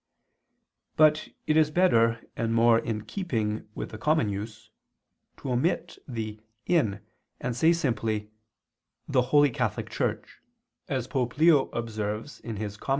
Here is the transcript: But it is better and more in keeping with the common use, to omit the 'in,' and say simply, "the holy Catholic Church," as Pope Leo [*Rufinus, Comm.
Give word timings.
But 0.97 1.27
it 1.45 1.55
is 1.55 1.69
better 1.69 2.23
and 2.35 2.55
more 2.55 2.79
in 2.79 3.05
keeping 3.05 3.69
with 3.75 3.91
the 3.91 3.99
common 3.99 4.29
use, 4.29 4.71
to 5.37 5.51
omit 5.51 5.99
the 6.07 6.41
'in,' 6.65 7.01
and 7.39 7.55
say 7.55 7.71
simply, 7.71 8.31
"the 9.07 9.21
holy 9.29 9.51
Catholic 9.51 9.91
Church," 9.91 10.41
as 10.89 11.05
Pope 11.07 11.37
Leo 11.37 11.65
[*Rufinus, 11.69 12.41
Comm. 12.77 12.89